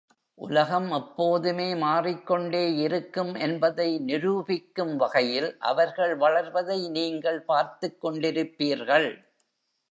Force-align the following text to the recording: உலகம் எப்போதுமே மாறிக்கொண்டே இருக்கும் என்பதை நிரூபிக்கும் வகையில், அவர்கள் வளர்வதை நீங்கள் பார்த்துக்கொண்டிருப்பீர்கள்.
உலகம் 0.39 0.91
எப்போதுமே 0.91 1.75
மாறிக்கொண்டே 1.75 2.75
இருக்கும் 2.75 3.35
என்பதை 3.35 3.99
நிரூபிக்கும் 3.99 4.95
வகையில், 4.95 5.57
அவர்கள் 5.59 6.15
வளர்வதை 6.15 6.89
நீங்கள் 6.89 7.41
பார்த்துக்கொண்டிருப்பீர்கள். 7.47 9.09